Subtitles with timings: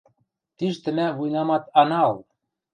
[0.57, 2.17] –Тиштӹ мӓ вуйнамат ана ыл...